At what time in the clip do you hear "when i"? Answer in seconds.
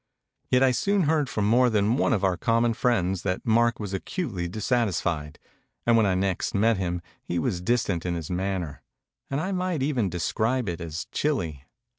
5.95-6.15